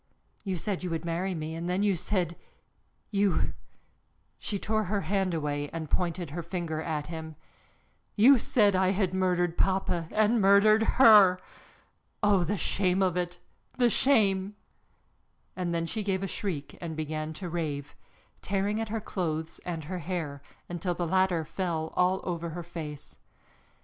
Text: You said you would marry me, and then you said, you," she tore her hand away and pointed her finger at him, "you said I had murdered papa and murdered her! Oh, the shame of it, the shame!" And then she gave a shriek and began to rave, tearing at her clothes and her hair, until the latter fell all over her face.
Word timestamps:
You 0.43 0.57
said 0.57 0.83
you 0.83 0.89
would 0.89 1.05
marry 1.05 1.35
me, 1.35 1.53
and 1.53 1.69
then 1.69 1.83
you 1.83 1.95
said, 1.95 2.35
you," 3.11 3.53
she 4.39 4.57
tore 4.57 4.85
her 4.85 5.01
hand 5.01 5.35
away 5.35 5.69
and 5.69 5.91
pointed 5.91 6.31
her 6.31 6.41
finger 6.41 6.81
at 6.81 7.05
him, 7.05 7.35
"you 8.15 8.39
said 8.39 8.75
I 8.75 8.93
had 8.93 9.13
murdered 9.13 9.59
papa 9.59 10.07
and 10.09 10.41
murdered 10.41 10.81
her! 10.97 11.37
Oh, 12.23 12.43
the 12.43 12.57
shame 12.57 13.03
of 13.03 13.15
it, 13.15 13.37
the 13.77 13.91
shame!" 13.91 14.55
And 15.55 15.71
then 15.71 15.85
she 15.85 16.01
gave 16.01 16.23
a 16.23 16.27
shriek 16.27 16.75
and 16.81 16.95
began 16.97 17.31
to 17.33 17.47
rave, 17.47 17.95
tearing 18.41 18.81
at 18.81 18.89
her 18.89 19.01
clothes 19.01 19.59
and 19.65 19.83
her 19.83 19.99
hair, 19.99 20.41
until 20.67 20.95
the 20.95 21.05
latter 21.05 21.45
fell 21.45 21.93
all 21.95 22.21
over 22.23 22.49
her 22.57 22.63
face. 22.63 23.19